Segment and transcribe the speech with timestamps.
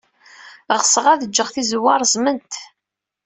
[0.79, 2.51] Ɣseɣ ad ǧǧeɣ tizewwa reẓment.